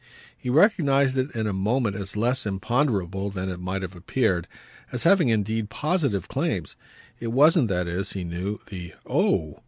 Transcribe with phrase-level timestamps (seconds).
[0.35, 4.47] He recognised it in a moment as less imponderable than it might have appeared,
[4.91, 6.75] as having indeed positive claims.
[7.19, 9.59] It wasn't, that is, he knew, the "Oh!"